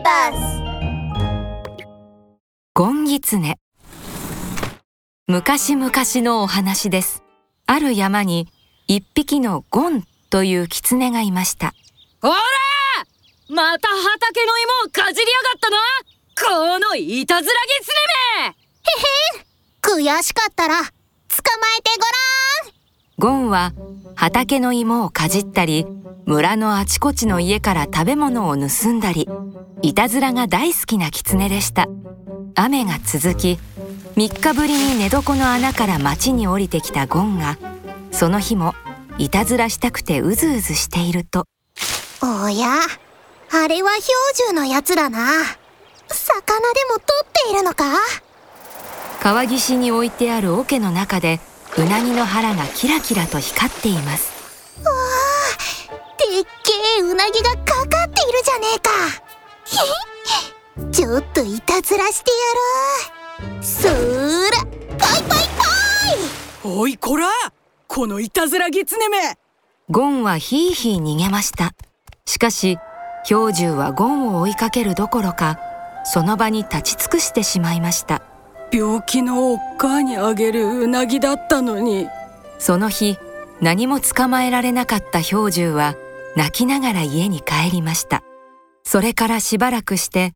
[0.00, 0.62] ーバス
[2.74, 3.58] ゴンギツネ
[5.26, 7.22] 昔々のお話です。
[7.66, 8.48] ある山に
[8.88, 11.72] 一匹のゴンという狐がいました。
[12.20, 12.34] ほら！
[13.48, 15.76] また畑の芋をかじりやがったな！
[16.78, 17.88] このいたずらぎつ
[18.48, 18.56] ね
[19.82, 20.90] 悔しかったら捕ま
[21.78, 22.39] えてごらん
[23.20, 23.74] ゴンは
[24.14, 25.86] 畑の芋をかじったり
[26.24, 29.28] 村のあちこちの家から食べ物を盗んだり
[29.82, 31.86] いたずらが大好きな狐でした。
[32.54, 33.58] 雨が続き
[34.16, 37.58] 3日ぶりに寝床の穴から町に降りてきたゴンが
[38.10, 38.74] その日も
[39.18, 41.44] いたずらしたくてうずうずしていると。
[42.22, 42.68] おや
[43.52, 44.02] あれは氷
[44.32, 45.18] 柱のやつだな。
[46.08, 47.84] 魚でも取っているのか？
[49.22, 51.38] 川岸に置いてある桶の中で
[51.78, 54.32] うなぎの腹がキラキラと光っています。
[54.84, 58.90] わあでっけえうなぎがかかっているじゃねえか。
[60.90, 62.30] ちょっといたずらして
[63.40, 64.64] やるそーら
[64.98, 65.48] パイパイパイ。
[66.64, 67.28] おいこら
[67.86, 69.38] このいたずらぎつねめ。
[69.90, 71.72] ゴンはヒーヒー逃げました。
[72.26, 72.78] しかし
[73.28, 75.58] 氷柱はゴンを追いかけるどころか
[76.04, 78.22] その場に立ち尽くしてしまいました
[78.72, 82.08] 病気のおっかあにあげるうなぎだったのに。
[82.58, 83.18] その日
[83.60, 85.96] 何も捕まえられなかった氷柱は
[86.36, 88.22] 泣きながら家に帰りました。
[88.84, 90.32] それからしばらくして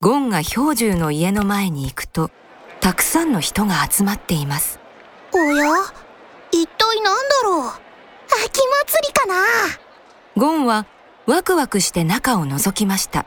[0.00, 2.30] ゴンが氷柱の家の前に行くと
[2.80, 4.78] たくさんの人が集まっています。
[5.32, 5.66] おや？
[6.52, 7.70] 一体なんだろう？
[8.44, 9.34] 秋祭りかな？
[10.36, 10.86] ゴンは
[11.26, 13.26] ワクワクして中を覗きました。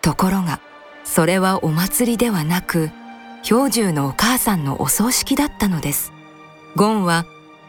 [0.00, 0.60] ところが
[1.04, 2.90] それはお祭りではなく
[3.48, 6.12] 氷柱のお母さんのお葬式だったのです。
[6.74, 7.26] ゴンは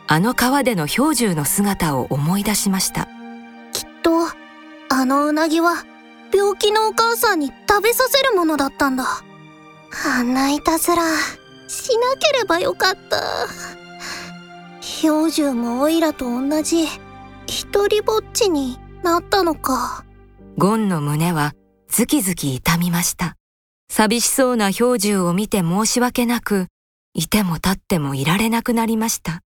[0.07, 3.07] あの川での氷柱の姿を思い出しました。
[3.73, 4.11] きっと
[4.89, 5.83] あのうなぎは
[6.33, 9.05] 病気のお母さんに食べさせるものだったんだ。
[10.05, 11.03] あんないたずら
[11.67, 13.47] しなければよかった。
[15.01, 16.85] 氷柱もオイラと同じ
[17.45, 20.03] 一人ぼっちになったのか。
[20.57, 21.53] ゴンの胸は
[21.87, 23.36] ズキズキ痛みました
[23.89, 26.67] 寂しそうな氷柱を見て申し訳なく
[27.13, 29.41] いても立ってもいられなくなりました。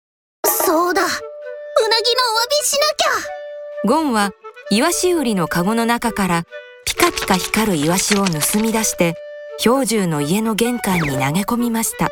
[0.46, 1.02] そうだ。
[1.02, 3.88] うなぎのお詫びしなきゃ。
[3.88, 4.32] ゴンは
[4.70, 6.44] イワシ売りのカゴの中から
[6.86, 9.16] ピカピカ光るイワシを盗み出して
[9.64, 12.06] 氷柱の家の玄関に投げ込みました。
[12.06, 12.10] い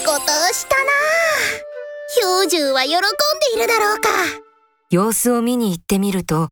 [0.00, 0.18] いことを
[0.52, 0.90] したな。
[2.22, 3.00] 氷柱は喜んで
[3.56, 4.08] いるだろうか。
[4.90, 6.48] 様子を見に行ってみると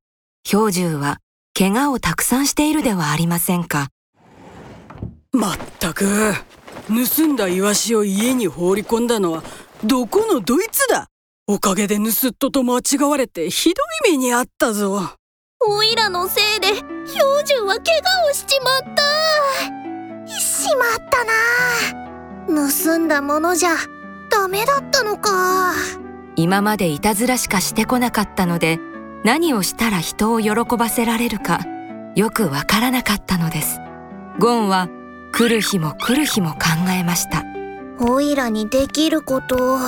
[0.51, 1.19] 氷柱は
[1.59, 3.89] 怪我をたくさんしているではありませんか？
[5.33, 6.34] まったく。
[6.89, 9.43] 盗んだイワシを家に放り込んだのは
[9.83, 11.09] どこのドイツだ？
[11.47, 15.15] おかげで盗人と間違われてひどい目にあったぞ。
[15.66, 16.84] オイラのせいで氷
[17.41, 20.39] 柱は怪我をしちまった。
[20.39, 22.69] しまったな。
[22.69, 23.71] 盗んだものじゃ
[24.31, 25.72] ダメだったのか。
[26.37, 28.78] 今までいたずらしかしてこなかったので
[29.27, 31.59] 何をしたら人を喜ばせられるか
[32.15, 33.81] よくわからなかったのです。
[34.39, 34.89] ゴンは
[35.33, 37.43] 来る日も来る日も考えました。
[37.99, 39.79] オイラにできることオ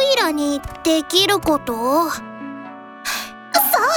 [0.00, 2.20] イラにできることそう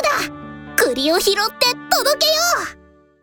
[0.02, 0.34] だ。
[0.76, 2.42] 栗を拾って届けよ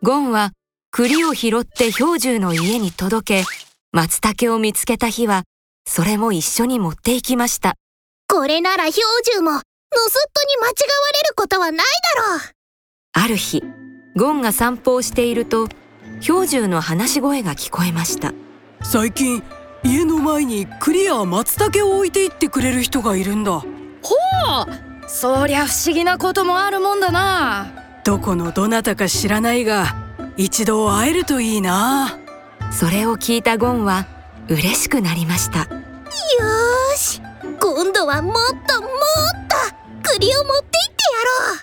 [0.03, 0.07] う。
[0.07, 0.53] ゴンは
[0.93, 3.49] 栗を拾って氷柱の家に届け
[3.91, 5.43] 松茸を見つけた日は
[5.84, 7.75] それも一緒に持っていきました。
[8.29, 9.63] これなら氷柱も
[9.94, 10.75] 盗人に間違わ
[11.14, 11.86] れることはない
[12.16, 12.41] だろう。
[13.12, 13.62] ある日
[14.16, 15.69] ゴンが散歩をしていると
[16.26, 18.32] 氷柱の話し声が聞こえました。
[18.82, 19.42] 最近
[19.84, 23.53] 家の前に栗や松茸を置いていってくれる人がいるんだ。
[23.53, 27.72] ほうそりゃ不思議なこともあるもんだな。
[28.04, 29.94] どこのどなたか知らないが
[30.36, 32.19] 一度会えるといいな。
[32.70, 34.06] それを聞いたゴンは
[34.48, 35.60] 嬉しくなりました。
[35.60, 35.66] よ
[36.97, 37.20] し
[37.60, 38.34] 今度はもっ
[38.66, 38.92] ともっ
[39.48, 39.81] と
[40.15, 40.77] 栗を持って行ってや
[41.49, 41.61] ろう。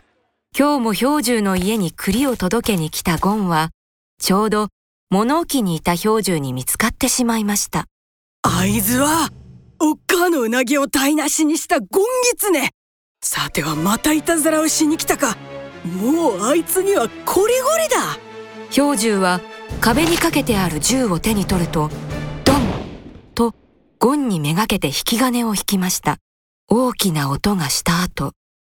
[0.58, 3.70] 今日も氷柱の家に栗を届けに来たゴンは
[4.20, 4.70] ちょうど
[5.12, 7.86] 物置にいた氷柱に見つかってしまいました。
[8.42, 9.30] 合図は
[9.80, 11.88] おっかのうなぎを台無しにしたゴン
[12.34, 12.72] ギツネ。
[13.22, 15.38] さてはまたいたずらをしに来たか。
[15.86, 18.18] もうあいつにはコリゴリだ。
[18.76, 19.42] 氷柱は
[19.80, 21.90] 壁にかけてある銃を手に取ると
[22.46, 22.60] ドン！
[23.36, 23.54] と
[24.00, 26.18] ゴンにめがけて引き金を引きました。
[26.68, 28.34] 大きな音がした後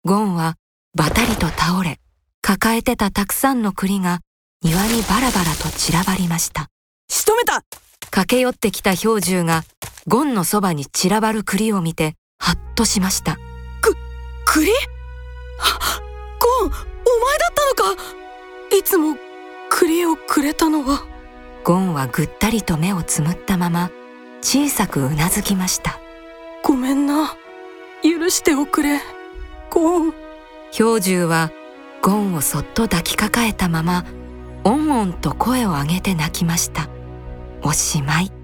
[0.06, 0.56] ゴンは
[0.96, 1.98] バタリと倒れ
[2.42, 4.20] 抱えてたたくさんの栗が
[4.64, 6.68] 庭にバラバラと散らばりました。
[7.10, 7.64] 仕留めた！
[8.10, 9.64] 駆け寄ってきた氷柱が
[10.08, 13.36] ゴンのそばに散らばる栗を見てハッとしました。
[13.82, 13.98] く
[14.46, 14.72] 栗？
[16.40, 16.84] ゴンお前だ
[17.52, 18.02] ったのか！
[18.78, 19.18] いつも
[19.70, 21.06] 栗をくれたのは。
[21.66, 23.92] ゴンはぐったりと目をつむったまま
[24.42, 26.00] 小さくうなずきました。
[26.64, 27.36] ごめんな。
[28.02, 29.02] 許しておくれ
[29.70, 30.14] ゴン
[30.76, 31.52] 氷柱は
[32.02, 34.06] ゴンをそっと抱きかかえたまま
[34.64, 36.90] おんおんと声を上げて泣きました。
[37.62, 38.39] おしまい。